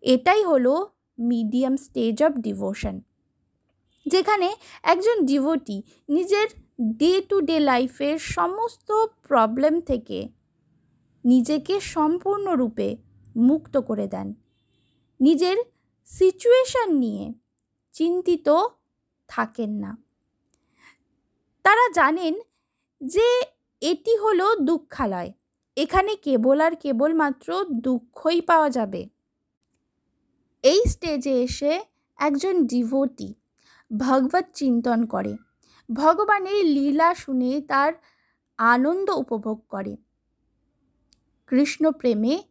এটাই 0.00 0.44
হলো 0.44 0.90
মিডিয়াম 1.18 1.76
স্টেজ 1.76 2.22
অফ 2.22 2.32
ডিভোশন, 2.32 3.00
যেখানে 4.06 4.48
একজন 4.82 5.26
ডিভোটি 5.26 5.82
নিজের 6.08 6.48
ডে 6.80 7.20
টু 7.20 7.40
ডে 7.40 7.60
লাইফের 7.60 8.18
সমস্ত 8.18 9.06
প্রবলেম 9.28 9.80
থেকে 9.80 10.28
নিজেকে 11.24 11.80
সম্পূর্ণরূপে 11.80 12.96
মুক্ত 13.36 13.76
করে 13.78 14.06
দেন। 14.06 14.34
নিজের 15.20 15.56
সিচুয়েশান 16.10 16.94
নিয়ে 16.94 17.32
চিন্তিত 17.92 18.48
থাকেন 19.28 19.70
না। 19.70 19.96
তারা 21.62 21.92
জানেন 21.92 22.34
যে 23.00 23.42
এটি 23.82 24.16
হলো 24.16 24.54
দুঃখালয়। 24.54 25.32
এখানে 25.76 26.16
কেবল 26.16 26.60
আর 26.60 26.74
কেবলমাত্র 26.76 27.64
দুঃখই 27.64 28.40
পাওয়া 28.40 28.70
যাবে। 28.70 29.08
এই 30.64 30.80
স্টেজে 30.84 31.42
এসে 31.42 31.84
একজন 32.18 32.66
ডিভোটি 32.66 33.34
ভগবত 33.90 34.46
চিন্তন 34.54 35.06
করে। 35.06 35.36
ভগবানের 35.88 36.64
লীলা 36.66 37.14
শুনে 37.14 37.60
তার 37.60 37.92
আনন্দ 38.58 39.10
উপভোগ 39.10 39.62
করে। 39.68 39.96
কৃষ্ণ 41.46 41.90
প্রেমে 41.90 42.42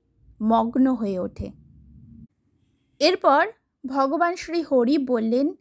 মগ্ন 0.41 0.93
হয়ে 0.93 1.19
ওঠে। 1.19 1.51
এরপর 2.99 3.47
ভগবান 3.85 4.35
শ্রী 4.35 4.61
হরি 4.61 4.97
বললেন 4.97 5.55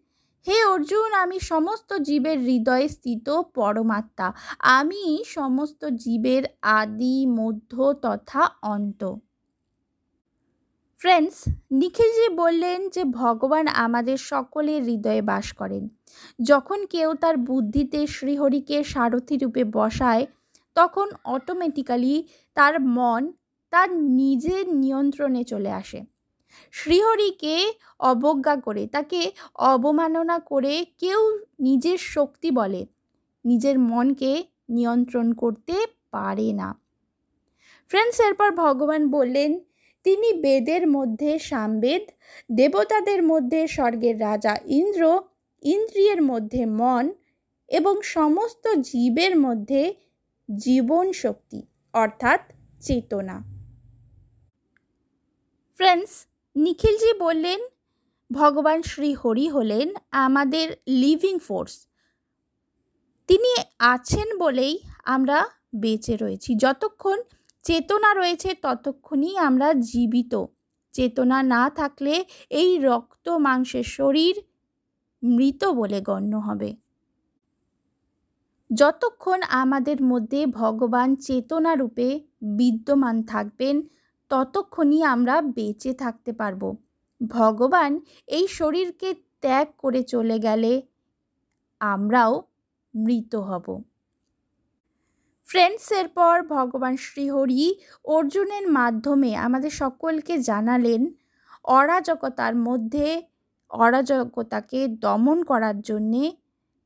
হে 0.46 0.64
অর্জুন, 0.64 1.12
আমি 1.12 1.40
সমস্ত 1.40 1.94
জীবের 1.94 2.38
হৃদয়ে 2.38 2.88
স্থিত 2.88 3.30
পরমাত্মা। 3.30 4.32
আমি 4.58 5.24
সমস্ত 5.26 5.84
জীবের 5.84 6.42
আদি, 6.62 7.26
মধ্য 7.26 7.92
তথা 7.92 8.50
অন্ত। 8.62 9.14
ফ্রেন্ডস 10.98 11.44
নিখিলজি 11.72 12.28
বললেন 12.28 12.88
যে 12.88 13.04
ভগবান 13.04 13.66
আমাদের 13.66 14.16
সকলের 14.16 14.82
হৃদয়ে 14.82 15.22
বাস 15.22 15.52
করেন। 15.52 15.88
যখন 16.42 16.86
কেউ 16.86 17.14
তার 17.14 17.36
বুদ্ধিতে 17.36 18.06
শ্রীহরিকে 18.06 18.84
সারথী 18.84 19.38
রূপে 19.38 19.64
বসায়, 19.64 20.26
তখন 20.74 21.10
অটোমেটিক্যালি 21.24 22.24
তার 22.54 22.80
মন 22.80 23.32
তার 23.70 23.92
নিজের 23.92 24.74
নিয়ন্ত্রণে 24.74 25.44
চলে 25.44 25.72
আসে। 25.72 26.11
শ্রীহরিকে 26.72 27.72
অবজ্ঞা 27.98 28.56
করে, 28.56 28.86
তাকে 28.86 29.32
অবমাননা 29.54 30.38
করে 30.38 30.86
কেউ 30.98 31.38
নিজের 31.60 31.98
শক্তি 31.98 32.50
বলে, 32.50 32.86
নিজের 33.44 33.78
মনকে 33.78 34.44
নিয়ন্ত্রণ 34.68 35.32
করতে 35.32 35.86
পারে 36.10 36.52
না। 36.52 36.78
ফ্রেন্ডস, 37.88 38.20
এরপর 38.20 38.50
ভগবান 38.50 39.10
বললেন, 39.10 39.60
তিনি 40.04 40.32
বেদের 40.32 40.88
মধ্যে 40.88 41.38
সামবেদ, 41.38 42.02
দেবতাদের 42.52 43.22
মধ্যে 43.22 43.66
স্বর্গের 43.66 44.20
রাজা 44.20 44.56
ইন্দ্র, 44.64 45.20
ইন্দ্রিয়ের 45.62 46.22
মধ্যে 46.22 46.66
মন 46.66 47.12
এবং 47.68 48.02
সমস্ত 48.02 48.74
জীবের 48.74 49.40
মধ্যে 49.40 49.94
জীবন 50.54 51.12
শক্তি, 51.12 51.62
অর্থাৎ 51.92 52.40
চেতনা। 52.80 53.42
ফ্রেন্ডস 55.74 56.26
নিখিলজি 56.56 57.12
বললেন, 57.20 57.60
ভগবান 58.30 58.82
শ্রী 58.82 59.14
হরি 59.14 59.46
হলেন 59.48 59.88
আমাদের 60.10 60.66
লিভিং 60.88 61.38
ফোর্স 61.38 61.74
তিনি 63.28 63.50
আছেন 63.78 64.28
বলেই 64.38 64.74
আমরা 65.04 65.38
বেঁচে 65.74 66.16
রয়েছি। 66.16 66.50
যতক্ষণ 66.54 67.18
চেতনা 67.62 68.14
রয়েছে, 68.14 68.54
ততক্ষণই 68.54 69.36
আমরা 69.36 69.74
জীবিত। 69.74 70.34
চেতনা 70.94 71.42
না 71.42 71.70
থাকলে 71.70 72.24
এই 72.50 72.78
রক্ত 72.78 73.26
মাংসের 73.28 73.84
শরীর 73.84 74.34
মৃত 75.22 75.64
বলে 75.64 76.00
গণ্য 76.00 76.36
হবে। 76.36 76.76
যতক্ষণ 78.70 79.42
আমাদের 79.42 80.02
মধ্যে 80.02 80.46
ভগবান 80.46 81.16
চেতনা 81.16 81.74
রূপে 81.76 82.08
বিদ্যমান 82.42 83.22
থাকবেন 83.22 83.76
ততক্ষণই 84.32 85.00
আমরা 85.04 85.34
বেঁচে 85.56 85.92
থাকতে 85.94 86.32
পারব। 86.32 86.62
ভগবান 87.20 87.90
এই 88.26 88.46
শরীরকে 88.48 89.08
ত্যাগ 89.40 89.66
করে 89.78 90.00
চলে 90.02 90.36
গেলে 90.38 90.72
আমরাও 91.80 92.32
মৃত 92.94 93.32
হব। 93.48 93.66
ফ্রেন্ডসের 95.48 96.06
পর 96.08 96.36
ভগবান 96.48 96.94
শ্রীহরি 96.96 97.64
অর্জুনের 98.04 98.66
মাধ্যমে 98.68 99.30
আমাদের 99.36 99.70
সকলকে 99.70 100.34
জানালেন 100.38 101.02
অরাজকতার 101.64 102.54
মধ্যে 102.56 103.08
অরাজকতাকে 103.70 104.80
দমন 105.04 105.38
করার 105.44 105.76
জন্যে 105.80 106.24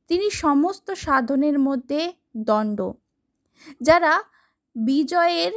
তিনি 0.09 0.27
সমস্ত 0.43 0.87
সাধনের 1.03 1.57
মধ্যে 1.59 2.01
দণ্ড। 2.49 2.79
যারা 3.81 4.13
বিজয়ের 4.75 5.53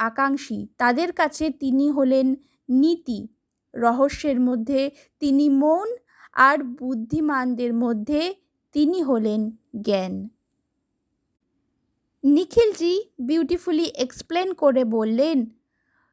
আকাঙ্ক্ষী। 0.00 0.58
তাদের 0.78 1.12
কাছে 1.12 1.44
তিনি 1.50 1.86
হলেন 1.90 2.26
নীতি। 2.68 3.20
রহস্যের 3.74 4.38
মধ্যে 4.40 4.90
তিনি 5.20 5.46
মন 5.62 5.88
আর 6.32 6.58
বুদ্ধিমানদের 6.78 7.72
মধ্যে 7.74 8.34
তিনি 8.74 8.98
হলেন 9.02 9.40
জ্ঞান। 9.80 10.14
নিখিলজি 12.24 12.94
বিউটিফুলি 13.18 13.86
এক্সপ্লেন 14.04 14.48
করে 14.52 14.82
বললেন 14.84 15.38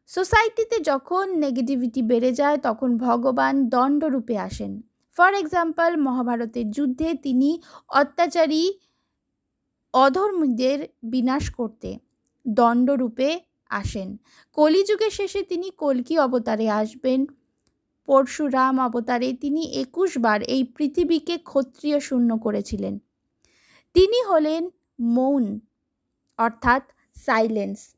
সোসাইটিতে 0.10 0.78
যখন 0.80 1.26
নেগেটিভিটি 1.40 2.02
বেড়ে 2.02 2.32
যায়, 2.32 2.58
তখন 2.58 2.90
ভগবান 2.98 3.56
দণ্ডরূপে 3.70 4.36
আসেন। 4.38 4.82
ফর 5.18 5.32
এক্সাম্পল 5.34 5.92
মহাভারতের 5.98 6.68
যুদ্ধে 6.72 7.10
তিনি 7.16 7.50
অত্যাচারী 7.90 8.64
অধর্মীদের 9.94 10.80
বিনাশ 11.04 11.46
করতে, 11.50 11.90
দণ্ডরূপে 12.46 13.30
আসেন। 13.70 14.18
কলিযুগের 14.54 15.10
শেষে 15.10 15.44
তিনি 15.44 15.70
কলকি 15.70 16.20
অবতারে 16.20 16.70
আসবেন। 16.70 17.26
পরশুরাম 18.06 18.80
অবতারে 18.80 19.34
তিনি 19.34 19.66
একুশ 19.66 20.18
বার 20.18 20.44
এই 20.44 20.64
পৃথিবীকে 20.64 21.38
ক্ষত্রিয় 21.38 22.00
শূন্য 22.00 22.38
করেছিলেন। 22.38 23.00
তিনি 23.94 24.24
হলেন 24.24 24.70
মৌন, 25.00 25.60
অর্থাৎ 26.38 26.84
সাইলেন্স, 27.16 27.96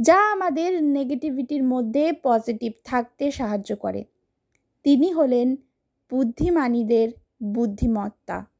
যা 0.00 0.32
আমাদের 0.32 0.82
নেগেটিভিটির 0.82 1.64
মধ্যে 1.64 2.12
পজিটিভ 2.22 2.72
থাকতে 2.84 3.30
সাহায্য 3.30 3.76
করে। 3.76 4.04
তিনি 4.82 5.12
হলেন 5.12 5.56
বুদ্ধিমানীদের 6.10 7.08
বুদ্ধিমত্তা। 7.42 8.57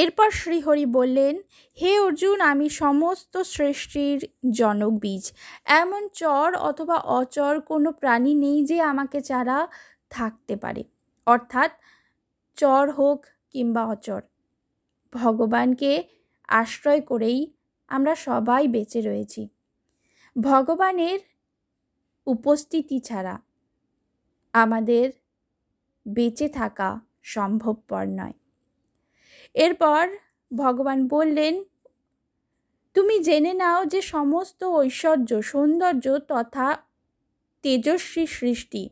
এরপর 0.00 0.30
শ্রীহরি 0.30 0.86
বললেন, 0.86 1.34
হে 1.78 1.92
অর্জুন, 2.00 2.40
আমি 2.40 2.66
সমস্ত 2.68 3.34
সৃষ্টির 3.54 4.20
জনক 4.50 4.92
বীজ। 5.00 5.32
এমন 5.64 6.02
চর 6.08 6.48
অথবা 6.54 6.96
অচর 7.20 7.60
কোনো 7.60 7.92
প্রাণী 7.92 8.34
নেই 8.34 8.58
যে 8.64 8.80
আমাকে 8.80 9.18
ছাড়া 9.20 9.58
থাকতে 10.10 10.54
পারে। 10.56 10.82
অর্থাৎ 11.26 11.70
চর 12.56 12.90
হোক 12.90 13.26
কিংবা 13.50 13.82
অচর। 13.84 14.22
ভগবানকে 15.12 15.92
আশ্রয় 16.48 17.00
করেই 17.00 17.40
আমরা 17.88 18.14
সবাই 18.14 18.68
বেঁচে 18.68 19.00
রয়েছি। 19.00 19.42
ভগবানের 20.36 21.20
উপস্থিতি 22.26 23.00
ছাড়া 23.00 23.34
আমাদের 24.52 25.06
বেঁচে 26.06 26.46
থাকা 26.48 26.88
সম্ভবপর 27.22 28.04
নয়। 28.10 28.36
এরপর 29.58 30.02
ভগবান 30.50 30.98
বললেন, 31.14 31.54
তুমি 32.96 33.14
জেনে 33.22 33.52
নাও 33.62 33.80
যে 33.84 34.00
সমস্ত 34.14 34.60
ঐশ্বর্য, 34.80 35.30
সৌন্দর্য 35.52 36.06
তথা 36.32 36.66
তেজস্বী 37.64 38.24
সৃষ্টি 38.38 38.82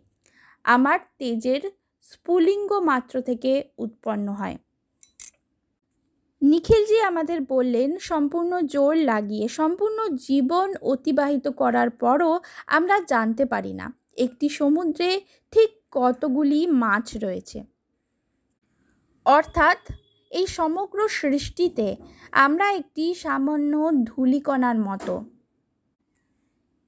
আমার 0.64 0.99
তেজের 1.18 1.62
স্ফুলিঙ্গ 2.11 2.70
মাত্র 2.90 3.14
থেকে 3.23 3.52
উৎপন্ন 3.78 4.26
হয়। 4.40 4.56
নিখিলজি 6.42 6.99
আমাদের 7.11 7.38
বললেন, 7.54 7.90
সম্পূর্ণ 8.11 8.52
জোর 8.75 8.94
লাগিয়ে, 9.11 9.46
সম্পূর্ণ 9.49 9.99
জীবন 10.28 10.68
অতিবাহিত 10.92 11.46
করার 11.61 11.88
পরও 12.02 12.32
আমরা 12.66 12.96
জানতে 13.12 13.44
পারি 13.44 13.73
না, 13.73 13.87
একটি 14.16 14.46
সমুদ্রে 14.58 15.11
ঠিক 15.52 15.70
কতগুলি 15.92 16.61
মাছ 16.82 17.06
রয়েছে। 17.25 17.58
অর্থাৎ 19.26 19.80
এই 20.38 20.47
সমগ্র 20.59 20.99
সৃষ্টিতে 21.19 21.87
আমরা 22.37 22.66
একটি 22.73 23.05
সামান্য 23.14 23.73
ধূলিকণার 24.05 24.78
মতো। 24.78 25.14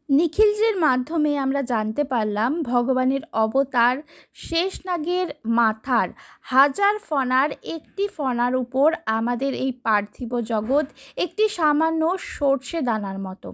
নিখিলজির 0.09 0.77
মাধ্যমে 0.77 1.33
আমরা 1.39 1.63
জানতে 1.63 2.03
পারলাম 2.05 2.51
ভগবানের 2.63 3.23
অবতার 3.45 3.97
শেষনাগের 4.39 5.29
মাথার 5.59 6.09
হাজার 6.43 6.95
ফনার 6.99 7.51
একটি 7.77 8.05
ফনার 8.17 8.55
উপর 8.57 8.89
আমাদের 9.19 9.53
এই 9.55 9.73
পার্থিব 9.85 10.31
জগৎ 10.41 10.87
একটি 11.17 11.45
সামান্য 11.49 12.03
সর্ষে 12.29 12.81
দানার 12.81 13.19
মতো। 13.19 13.49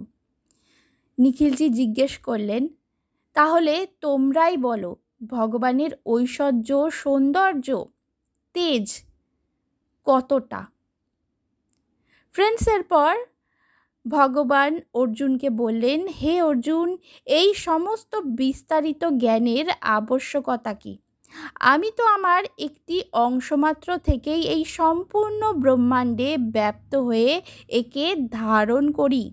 নিখিলজি 1.17 1.67
জিজ্ঞেস 1.69 2.13
করলেন, 2.17 2.63
তাহলে 3.35 3.73
তোমরাই 4.01 4.55
বলো, 4.57 4.91
ভগবানের 5.29 5.91
ঐশ্বর্য, 6.05 6.69
সৌন্দর্য, 7.01 7.67
তেজ 8.55 8.87
কতটা? 10.05 10.61
ফ্রেন্ডস 12.35 12.67
এরপর 12.67 13.13
ভগবান 14.05 14.71
অর্জুনকে 14.93 15.49
বললেন, 15.49 16.07
হে 16.07 16.41
অর্জুন, 16.41 16.97
এই 17.27 17.53
সমস্ত 17.53 18.15
বিস্তারিত 18.15 19.05
জ্ঞানের 19.17 19.67
আবশ্যকতা 19.81 20.73
কি? 20.73 20.93
আমি 21.63 21.89
তো 21.91 22.03
আমার 22.07 22.43
একটি 22.57 23.01
অংশমাত্র 23.13 23.97
থেকেই 23.97 24.41
এই 24.45 24.65
সম্পূর্ণ 24.65 25.41
ব্রহ্মাণ্ডে 25.53 26.37
ব্যপ্ত 26.37 26.95
হয়ে 26.95 27.41
একে 27.69 28.15
ধারণ 28.31 28.91
করি। 28.91 29.23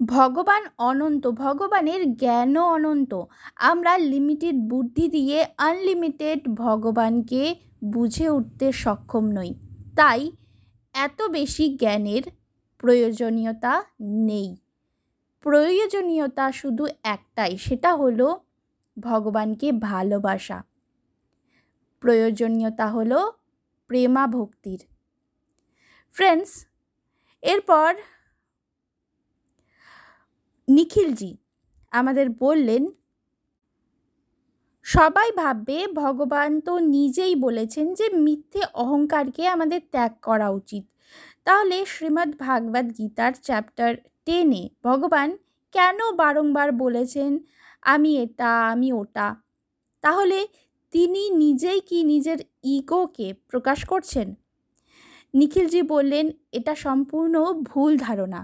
ভগবান 0.00 0.62
অনন্ত, 0.78 1.30
ভগবানের 1.30 2.14
জ্ঞানও 2.14 2.64
অনন্ত। 2.64 3.22
আমরা 3.56 3.98
লিমিটেড 3.98 4.56
বুদ্ধি 4.56 5.08
দিয়ে 5.08 5.46
আনলিমিটেড 5.58 6.40
ভগবানকে 6.54 7.54
বুঝে 7.84 8.28
উঠতে 8.28 8.72
সক্ষম 8.72 9.24
নই। 9.24 9.54
তাই 9.96 10.32
এত 10.94 11.22
বেশি 11.22 11.76
জ্ঞানের 11.76 12.22
প্রয়োজনীয়তা 12.78 13.84
নেই। 14.00 14.56
প্রয়োজনীয়তা 15.40 16.52
শুধু 16.52 16.86
একটাই, 17.02 17.56
সেটা 17.56 17.96
হলো 17.96 18.40
ভগবানকে 18.98 19.72
ভালোবাসা। 19.72 20.62
প্রয়োজনীয়তা 22.00 22.86
হলো 22.86 23.32
প্রেমা 23.88 24.26
ভক্তির 24.26 24.78
ফ্রেন্ডস 26.10 26.66
এরপর 27.42 27.94
নিখিলজি 30.68 31.30
আমাদের 31.92 32.26
বললেন, 32.30 32.82
সবাই 34.82 35.28
ভাববে 35.32 35.78
ভগবান 36.02 36.50
তো 36.60 36.78
নিজেই 36.78 37.34
বলেছেন 37.36 37.86
যে 37.94 38.06
মিথ্যে 38.16 38.62
অহংকারকে 38.74 39.42
আমাদের 39.48 39.80
ত্যাগ 39.90 40.12
করা 40.22 40.48
উচিত। 40.50 40.84
তাহলে 41.44 41.76
শ্রীমদ্ 41.86 42.32
ভাগবত 42.38 42.86
গীতার 42.98 43.32
চ্যাপ্টার 43.32 43.90
টেনে 44.24 44.62
ভগবান 44.82 45.28
কেন 45.72 45.98
বারংবার 46.16 46.72
বলেছেন, 46.72 47.30
আমি 47.82 48.10
এটা, 48.22 48.50
আমি 48.68 48.88
ওটা 48.92 49.28
তাহলে 50.04 50.38
তিনি 50.90 51.22
নিজেই 51.30 51.80
কি 51.80 51.98
নিজের 52.04 52.38
ইগোকে 52.62 53.28
প্রকাশ 53.48 53.78
করছেন? 53.84 54.28
নিখিলজি 55.34 55.82
বললেন, 55.82 56.26
এটা 56.52 56.74
সম্পূর্ণ 56.74 57.34
ভুল 57.52 57.92
ধারণা। 57.96 58.40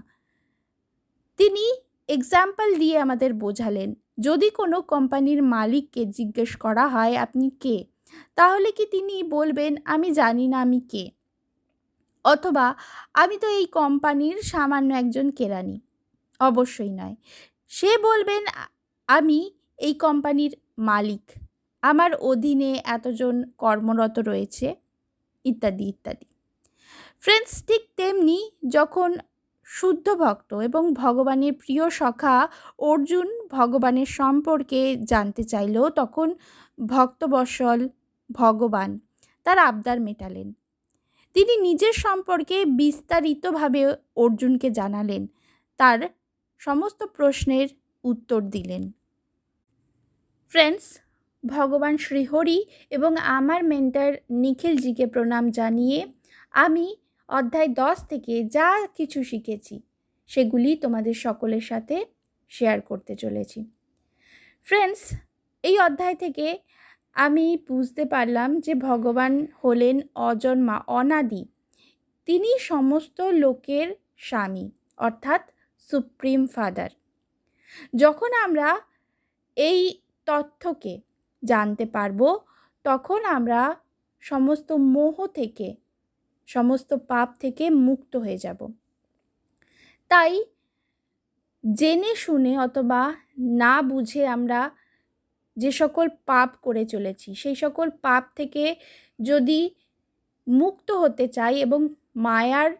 তিনি 1.38 1.64
এক্সাম্পল 2.08 2.74
দিয়ে 2.78 2.98
আমাদের 2.98 3.34
বোঝালেন, 3.34 3.94
যদি 4.20 4.50
কোনো 4.50 4.82
কোম্পানির 4.82 5.42
মালিককে 5.42 6.06
জিজ্ঞেস 6.06 6.56
করা 6.56 6.88
হয়, 6.88 7.16
আপনি 7.16 7.50
কে? 7.50 7.86
তাহলে 8.34 8.72
কি 8.72 8.86
তিনি 8.86 9.22
বলবেন, 9.22 9.76
আমি 9.84 10.10
জানি 10.10 10.48
না 10.48 10.60
আমি 10.60 10.80
কে? 10.80 11.10
অথবা, 12.24 12.74
আমি 13.14 13.38
তো 13.38 13.48
এই 13.48 13.66
কোম্পানির 13.66 14.42
সামান্য 14.42 14.94
একজন 14.94 15.30
কেরানি। 15.30 15.80
অবশ্যই 16.40 16.90
নয়। 16.90 17.14
সে 17.68 17.98
বলবেন, 17.98 18.44
আমি 19.06 19.50
এই 19.78 19.94
কোম্পানির 19.94 20.56
মালিক। 20.78 21.30
আমার 21.82 22.14
অধীনে 22.14 22.82
এতজন 22.84 23.50
কর্মরত 23.58 24.18
রয়েছে। 24.18 24.74
ইত্যাদি 25.44 25.88
ইত্যাদি। 25.88 26.26
ফ্রেন্ডস 27.20 27.66
ঠিক 27.66 27.82
তেমনি 27.96 28.50
যখন 28.68 29.18
শুদ্ধ 29.74 30.06
ভক্ত 30.14 30.54
এবং 30.54 30.82
ভগবানের 30.94 31.52
প্রিয় 31.52 31.84
সখা 31.90 32.36
অর্জুন 32.78 33.28
ভগবানের 33.48 34.06
সম্পর্কে 34.06 34.80
জানতে 35.04 35.42
চাইল 35.44 35.76
তখন 35.90 36.28
ভক্তবৎসল 36.86 37.88
ভগবান 38.30 38.90
তার 39.44 39.58
আবদার 39.58 39.98
মেটালেন। 40.00 40.48
তিনি 41.34 41.54
নিজের 41.56 41.92
সম্পর্কে 41.92 42.64
বিস্তারিতভাবে 42.64 43.82
অর্জুনকে 44.16 44.68
জানালেন। 44.70 45.22
তার 45.80 45.98
সমস্ত 46.58 47.00
প্রশ্নের 47.16 47.68
উত্তর 48.04 48.40
দিলেন। 48.40 48.92
ফ্রেন্ডস, 50.48 50.84
ভগবান 51.46 51.94
শ্রীহরি 51.96 52.58
এবং 52.90 53.16
আমার 53.16 53.64
মেন্টার 53.64 54.10
নিখিলজিকে 54.30 55.06
প্রণাম 55.06 55.50
জানিয়ে 55.50 55.98
আমি 56.50 56.86
অধ্যায় 57.28 57.68
দশ 57.68 58.06
থেকে 58.08 58.44
যা 58.44 58.86
কিছু 58.86 59.24
শিখেছি, 59.24 59.82
সেগুলি 60.26 60.76
তোমাদের 60.76 61.14
সকলের 61.14 61.60
সাথে 61.60 62.06
শেয়ার 62.48 62.80
করতে 62.80 63.16
চলেছি। 63.16 63.64
ফ্রেন্ডস 64.62 65.16
এই 65.62 65.78
অধ্যায় 65.78 66.14
থেকে 66.14 66.58
আমি 67.14 67.58
বুঝতে 67.68 68.04
পারলাম 68.04 68.60
যে 68.60 68.74
ভগবান 68.74 69.46
হলেন 69.64 70.00
অজন্মা, 70.14 70.76
অনাদি। 70.86 71.44
তিনি 72.26 72.58
সমস্ত 72.58 73.20
লোকের 73.20 73.94
স্বামী, 74.16 74.70
অর্থাৎ 74.96 75.40
সুপ্রিম 75.90 76.46
ফাদার। 76.46 76.90
যখন 77.96 78.32
আমরা 78.32 78.80
এই 79.56 79.98
তথ্যকে 80.26 81.00
জানতে 81.44 81.86
পারব, 81.86 82.38
তখন 82.84 83.24
আমরা 83.24 83.76
সমস্ত 84.20 84.72
মোহ 84.72 85.26
থেকে 85.26 85.83
সমস্ত 86.48 86.90
পাপ 86.94 87.28
থেকে 87.40 87.64
মুক্ত 87.70 88.16
হয়ে 88.16 88.38
যাব। 88.38 88.60
তাই 90.10 90.32
জেনে 91.64 92.12
শুনে 92.16 92.52
অথবা 92.58 93.14
না 93.38 93.74
বুঝে 93.82 94.22
আমরা 94.26 94.60
যে 95.56 95.70
সকল 95.72 96.06
পাপ 96.26 96.50
করে 96.62 96.84
চলেছি, 96.84 97.28
সেই 97.34 97.54
সকল 97.54 97.86
পাপ 98.02 98.22
থেকে 98.36 98.64
যদি 99.18 99.60
মুক্ত 100.46 100.88
হতে 100.92 101.26
চাই 101.28 101.54
এবং 101.60 101.80
মায়ার 102.16 102.70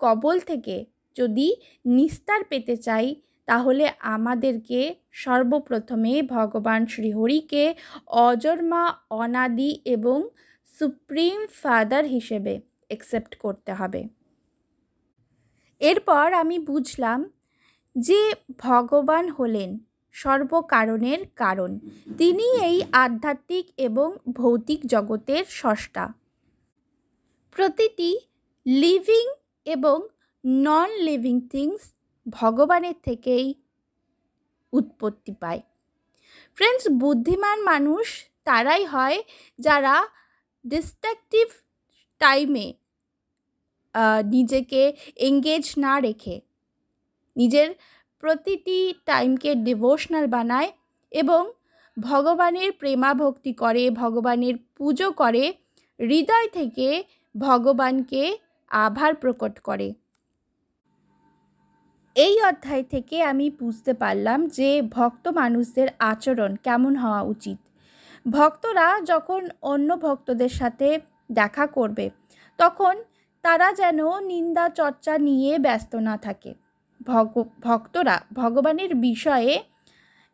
কবল 0.00 0.36
থেকে 0.40 0.76
যদি 1.16 1.48
নিস্তার 1.84 2.40
পেতে 2.44 2.76
চাই, 2.76 3.06
তাহলে 3.48 3.84
আমাদেরকে 4.00 4.80
সর্বপ্রথমে 5.10 6.22
ভগবান 6.22 6.80
শ্রীহরিকে 6.86 7.64
অজন্মা 8.06 8.84
অনাদি 9.10 9.70
এবং 9.84 10.18
সুপ্রিম 10.80 11.38
ফাদার 11.62 12.04
হিসেবে 12.04 12.54
অ্যাকসেপ্ট 12.86 13.36
করতে 13.36 13.72
হবে। 13.72 14.08
এরপর 15.78 16.32
আমি 16.32 16.58
বুঝলাম 16.58 17.30
যে 17.96 18.34
ভগবান 18.58 19.28
হলেন 19.28 19.78
সর্বকারণের 20.12 21.18
কারণ। 21.36 21.78
তিনি 22.18 22.46
এই 22.64 22.82
আধ্যাত্মিক 22.92 23.66
এবং 23.76 24.16
ভৌতিক 24.32 24.86
জগতের 24.86 25.44
স্রষ্টা। 25.48 26.12
প্রতিটি 27.50 28.18
লিভিং 28.66 29.26
এবং 29.64 30.08
নন 30.44 30.90
লিভিং 30.90 31.48
থিংস 31.48 31.92
ভগবানের 32.30 32.94
থেকেই 33.02 33.54
উৎপত্তি 34.72 35.32
পায়। 35.32 35.60
ফ্রেন্ডস 36.54 36.88
বুদ্ধিমান 36.88 37.62
মানুষ 37.62 38.06
তারাই 38.44 38.84
হয় 38.84 39.22
যারা 39.58 40.06
ডিস্ট্রাকটিভ 40.66 41.46
টাইমে 42.20 42.66
নিজেকে 44.34 44.82
এঙ্গেজ 45.28 45.64
না 45.78 45.92
রেখে, 46.00 46.36
নিজের 47.36 47.68
প্রতিটি 48.22 48.78
টাইমকে 49.04 49.50
ডিভোশনাল 49.66 50.26
বানায় 50.26 50.70
এবং 51.12 51.42
ভগবানের 51.96 52.70
প্রেমাভক্তি 52.72 53.52
করে, 53.52 53.84
ভগবানের 53.90 54.54
পুজো 54.76 55.08
করে, 55.12 55.44
হৃদয় 56.00 56.48
থেকে 56.48 56.88
ভগবানকে 57.34 58.22
আভার 58.70 59.12
প্রকট 59.14 59.54
করে। 59.58 59.88
এই 62.16 62.36
অধ্যায় 62.50 62.84
থেকে 62.92 63.16
আমি 63.22 63.46
বুঝতে 63.60 63.92
পারলাম 63.94 64.38
যে 64.48 64.70
ভক্ত 64.96 65.24
মানুষদের 65.40 65.88
আচরণ 66.12 66.52
কেমন 66.56 66.92
হওয়া 66.96 67.22
উচিত। 67.22 67.58
ভক্তরা 68.26 68.86
যখন 69.00 69.42
অন্য 69.62 69.88
ভক্তদের 69.96 70.52
সাথে 70.60 70.88
দেখা 71.32 71.66
করবে। 71.66 72.10
তখন 72.58 72.94
তারা 73.42 73.72
যেন 73.72 74.20
নিন্দা 74.20 74.68
চর্চা 74.68 75.18
নিয়ে 75.18 75.58
ব্যস্ত 75.58 75.94
না 75.94 76.16
থাকে। 76.16 76.54
ভগ, 77.06 77.42
ভক্তরা 77.60 78.20
ভগবানের 78.32 78.94
বিষয়ে 78.94 79.62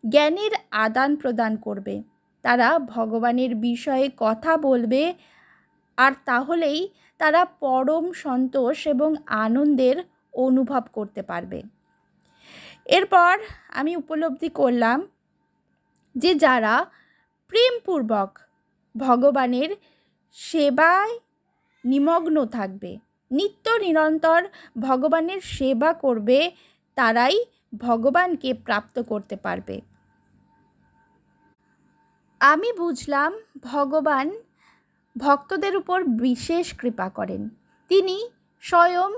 জ্ঞানের 0.09 0.51
আদান 0.71 1.17
প্রদান 1.17 1.57
করবে। 1.57 2.03
তারা 2.43 2.79
ভগবানের 2.79 3.55
বিষয়ে 3.55 4.11
কথা 4.17 4.57
বলবে 4.57 5.15
আর 5.97 6.13
তাহলেই 6.25 6.89
তারা 7.19 7.45
পরম 7.45 8.13
সন্তোষ 8.13 8.87
এবং 8.87 9.15
আনন্দের 9.27 9.97
অনুভব 10.33 10.83
করতে 10.93 11.23
পারবে। 11.23 11.63
এরপর 12.85 13.39
আমি 13.69 13.97
উপলব্ধি 13.97 14.49
করলাম 14.49 15.07
যে 16.15 16.35
যারা 16.35 16.87
প্রেমপূর্বক 17.49 18.39
ভগবানের 18.97 19.77
সেবায় 20.33 21.19
নিমগ্ন 21.85 22.47
থাকবে। 22.47 22.99
নিত্য 23.31 23.71
নিরন্তর 23.71 24.45
ভগবানের 24.81 25.41
সেবা 25.41 25.93
করবে, 25.93 26.53
তারাই 26.95 27.45
ভগবানকে 27.79 28.55
প্রাপ্ত 28.55 29.03
করতে 29.03 29.37
পারবে। 29.37 29.81
আমি 32.41 32.73
বুঝলাম 32.73 33.33
ভগবান 33.63 34.33
ভক্তদের 35.19 35.77
উপর 35.77 36.05
বিশেষ 36.05 36.75
কৃপা 36.75 37.09
করেন। 37.09 37.49
তিনি 37.89 38.29
স্বয়ং 38.61 39.15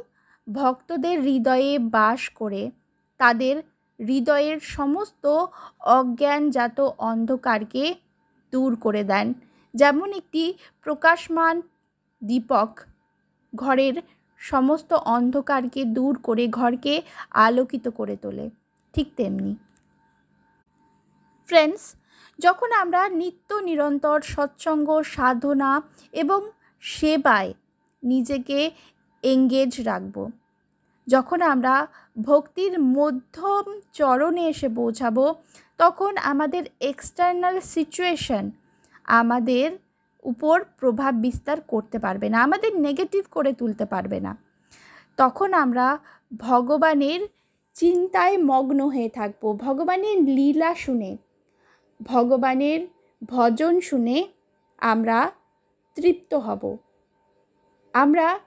ভক্তদের 0.53 1.20
হৃদয়ে 1.20 1.79
বাস 1.79 2.29
করে, 2.29 2.70
তাদের 3.18 3.62
হৃদয়ের 4.00 4.61
সমস্ত 4.61 5.44
অজ্ঞানজাত 5.81 6.81
অন্ধকারকে 6.81 7.94
দূর 8.53 8.77
করে 8.77 9.05
দেন। 9.05 9.35
যেমন 9.74 10.12
একটি 10.12 10.54
প্রকাশমান 10.82 11.62
দীপক 12.22 12.80
ঘরের 13.54 13.94
সমস্ত 14.38 14.92
অন্ধকারকে 14.92 15.84
দূর 15.84 16.14
করে 16.22 16.48
ঘরকে 16.48 17.02
আলোকিত 17.30 17.88
করে 17.88 18.16
তোলে, 18.16 18.50
ঠিক 18.94 19.08
তেমনি। 19.16 19.56
ফ্রেন্ডস 21.48 21.82
যখন 22.38 22.72
আমরা 22.72 23.08
নিত্য 23.08 23.54
নিরন্তর 23.54 24.20
সৎসঙ্গ, 24.20 24.88
সাধনা 25.02 25.82
এবং 26.12 26.40
সেবায় 26.80 27.54
নিজেকে 28.02 28.70
এঙ্গেজ 29.22 29.72
রাখব, 29.80 30.16
যখন 31.08 31.42
আমরা 31.42 31.87
ভক্তির 32.22 32.74
মধ্যম 32.80 33.64
চরণে 33.92 34.48
এসে 34.48 34.68
পৌঁছাবো, 34.68 35.24
তখন 35.78 36.16
আমাদের 36.16 36.64
এক্সটার্নাল 36.80 37.56
সিচুয়েশন 37.60 38.50
আমাদের 39.04 39.78
উপর 40.24 40.64
প্রভাব 40.64 41.14
বিস্তার 41.14 41.60
করতে 41.60 41.98
পারবে 41.98 42.28
না, 42.28 42.42
আমাদের 42.42 42.80
নেগেটিভ 42.80 43.24
করে 43.30 43.52
তুলতে 43.52 43.84
পারবে 43.84 44.20
না। 44.20 44.36
তখন 45.16 45.54
আমরা 45.54 45.98
ভগবানের 46.38 47.28
চিন্তায় 47.74 48.38
মগ্ন 48.38 48.88
হয়ে 48.88 49.08
থাকব, 49.08 49.58
ভগবানের 49.58 50.22
লীলা 50.22 50.74
শুনে, 50.74 51.16
ভগবানের 52.02 52.86
ভজন 53.28 53.80
শুনে 53.80 54.28
আমরা 54.78 55.30
তৃপ্ত 55.94 56.34
হব। 56.34 56.76
আমরা 57.92 58.38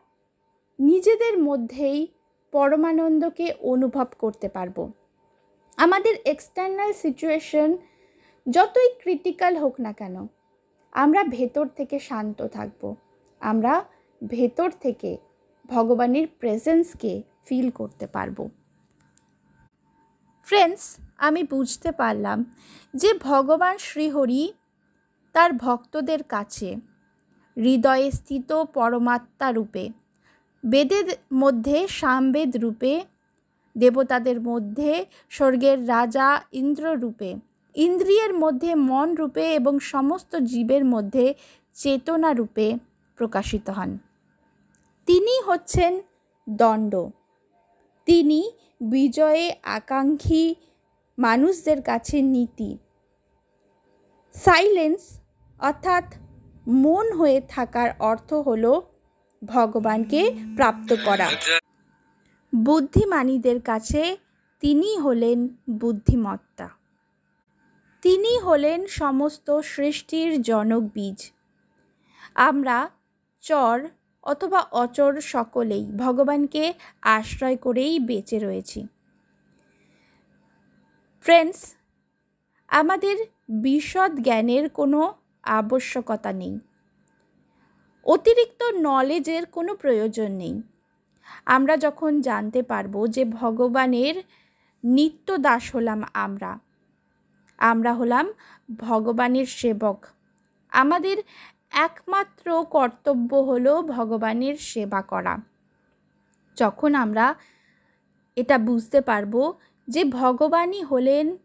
নিজেদের 0.79 1.43
মধ্যেই 1.43 2.07
পরমানন্দকে 2.51 3.53
অনুভব 3.59 4.07
করতে 4.19 4.49
পারব। 4.49 4.91
আমাদের 5.77 6.15
এক্সটার্নাল 6.25 6.93
সিচুয়েশন 6.93 7.77
যতই 8.49 8.89
ক্রিটিক্যাল 9.01 9.57
হোক 9.57 9.79
না 9.79 9.93
কেন 9.93 10.27
আমরা 11.03 11.21
ভেতর 11.37 11.65
থেকে 11.77 11.97
শান্ত 11.99 12.39
থাকব। 12.47 12.81
আমরা 13.41 13.73
ভেতর 14.21 14.69
থেকে 14.83 15.11
ভগবানের 15.65 16.25
প্রেজেন্সকে 16.39 17.13
ফিল 17.45 17.67
করতে 17.71 18.05
পারব। 18.07 18.37
ফ্রেন্ডস 20.47 20.83
আমি 21.17 21.41
বুঝতে 21.43 21.89
পারলাম 21.91 22.37
যে 22.93 23.09
ভগবান 23.23 23.75
শ্রীহরি 23.77 24.43
তার 25.35 25.51
ভক্তদের 25.53 26.21
কাছে 26.23 26.69
হৃদয়ে 27.57 28.07
স্থিত 28.11 28.49
পরমাত্মা 28.73 29.47
রূপে, 29.51 29.85
বেদের 30.63 31.07
মধ্যে 31.33 31.77
সামবেদ 31.99 32.51
রূপে, 32.57 32.93
দেবতাদের 33.75 34.37
মধ্যে 34.41 34.91
স্বর্গের 35.29 35.77
রাজা 35.87 36.27
ইন্দ্র 36.51 36.85
রূপে 36.93 37.29
ইন্দ্রিয়ের 37.77 38.33
মধ্যে 38.33 38.75
মন 38.75 39.15
রূপে 39.15 39.55
এবং 39.55 39.79
সমস্ত 39.79 40.35
জীবের 40.35 40.85
মধ্যে 40.85 41.33
চেতনা 41.73 42.33
রূপে 42.33 42.77
প্রকাশিত 43.15 43.69
হন। 43.69 43.97
তিনি 45.05 45.41
হচ্ছেন 45.41 46.01
দণ্ড। 46.49 47.09
তিনি 48.05 48.51
বিজয়ে 48.81 49.55
আকাঙ্ক্ষী 49.63 50.55
মানুষদের 51.19 51.81
কাছে 51.81 52.21
নীতি। 52.21 52.77
সাইলেন্স 54.33 55.19
অর্থাৎ 55.59 56.03
মন 56.67 57.13
হয়ে 57.13 57.41
থাকার 57.41 57.89
অর্থ 57.99 58.33
হল 58.33 58.81
ভগবানকে 59.45 60.31
প্রাপ্ত 60.55 60.95
করা। 61.05 61.29
বুদ্ধিমানীদের 62.55 63.61
কাছে 63.61 64.17
তিনি 64.59 64.97
হলেন 64.97 65.47
বুদ্ধিমত্তা। 65.69 66.76
তিনি 68.01 68.39
হলেন 68.39 68.87
সমস্ত 68.87 69.59
সৃষ্টির 69.59 70.41
জনক 70.41 70.81
বীজ। 70.81 71.31
আমরা 72.35 72.89
চর 73.41 73.87
অথবা 74.23 74.59
অচর 74.71 75.21
সকলেই 75.21 75.91
ভগবানকে 75.97 76.73
আশ্রয় 77.01 77.55
করেই 77.55 77.99
বেঁচে 77.99 78.39
রয়েছি। 78.39 78.87
ফ্রেন্ডস 81.21 81.75
আমাদের 82.67 83.17
বিশদ 83.49 84.11
জ্ঞানের 84.21 84.69
কোনো 84.69 85.13
আবশ্যকতা 85.43 86.33
নেই। 86.33 86.59
অতিরিক্ত 88.03 88.63
নলেজের 88.63 89.45
কোনো 89.45 89.75
প্রয়োজন 89.75 90.31
নেই। 90.31 90.61
আমরা 91.45 91.77
যখন 91.77 92.21
জানতে 92.21 92.63
পারব 92.63 93.07
যে 93.07 93.25
ভগবানের 93.25 94.23
নিত্য 94.83 95.37
দাস 95.37 95.75
হলাম 95.75 96.03
আমরা 96.13 96.59
আমরা 97.57 97.93
হলাম 97.93 98.25
ভগবানের 98.77 99.45
সেবক। 99.45 100.05
আমাদের 100.69 101.17
একমাত্র 101.71 102.63
কর্তব্য 102.63 103.35
হলো 103.35 103.81
ভগবানের 103.81 104.55
সেবা 104.55 105.01
করা। 105.01 105.37
যখন 106.55 106.95
আমরা 106.95 107.35
এটা 108.35 108.57
বুঝতে 108.57 109.01
পারব 109.01 109.53
যে 109.87 110.03
ভগবানই 110.03 110.83
হলেন 110.83 111.37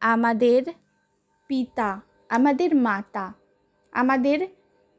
আমাদের 0.00 0.62
পিতা, 1.48 2.00
আমাদের 2.28 2.76
মাতা, 2.76 3.32
আমাদের 3.92 4.48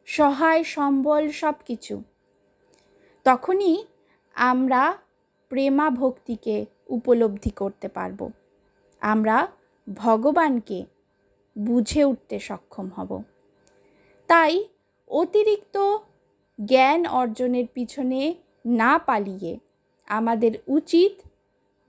সহায় 0.06 0.64
সম্বল 0.64 1.32
সব 1.32 1.54
কিছু 1.66 2.04
তখনই 3.24 3.86
আমরা 4.36 4.98
প্রেমা 5.50 5.90
ভক্তিকে 5.90 6.66
উপলব্ধি 6.88 7.50
করতে 7.50 7.88
পারব। 7.88 8.32
আমরা 9.00 9.48
ভগবানকে 9.96 10.86
বুঝে 11.58 12.04
উঠতে 12.04 12.40
সক্ষম 12.40 12.90
হব। 12.96 13.24
তাই 14.28 14.66
অতিরিক্ত 15.08 15.98
জ্ঞান 16.66 17.06
অর্জনের 17.06 17.66
পিছনে 17.74 18.36
না 18.66 18.98
পালিয়ে 18.98 19.60
আমাদের 20.08 20.52
উচিত 20.68 21.28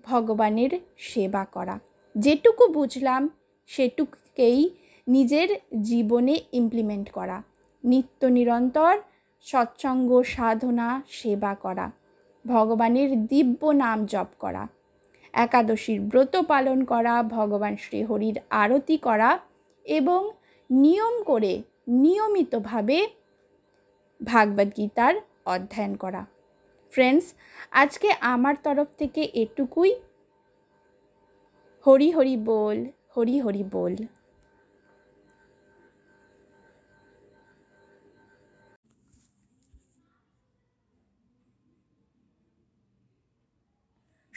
ভগবানের 0.04 0.80
সেবা 0.98 1.44
করা। 1.44 1.78
যেটুকু 2.18 2.68
বুঝলাম, 2.68 3.30
সেটুকুকেই 3.66 4.70
নিজের 5.08 5.48
জীবনে 5.82 6.40
ইমপ্লিমেন্ট 6.52 7.10
করা। 7.10 7.42
নিত্য 7.84 8.26
নিরন্তর 8.26 8.98
সৎসঙ্গ 9.40 10.22
সাধনা, 10.22 11.02
সেবা 11.08 11.54
করা। 11.54 11.90
ভগবানের 12.46 13.26
দিব্য 13.26 13.66
নাম 13.66 14.06
জপ 14.06 14.26
করা। 14.38 14.68
একাদশীর 15.32 16.00
ব্রত 16.00 16.36
পালন 16.36 16.84
করা, 16.84 17.22
ভগবান 17.22 17.76
শ্রীহরির 17.76 18.40
আরতি 18.50 18.96
করা 18.96 19.38
এবং 19.84 20.30
নিয়ম 20.70 21.22
করে 21.22 21.62
নিয়মিতভাবে 21.88 23.08
ভাগবত 24.24 24.76
গীতার 24.76 25.14
অধ্যয়ন 25.46 25.96
করা। 25.96 26.26
ফ্রেন্ডস 26.90 27.34
আজকে 27.70 28.12
আমার 28.20 28.54
তরফ 28.62 28.86
থেকে 28.98 29.30
এটুকুই। 29.34 29.94
হরি 31.86 32.10
হরি 32.10 32.36
বল, 32.36 32.84
হরি 33.16 33.40
হরি 33.40 33.64
বল। 33.72 33.96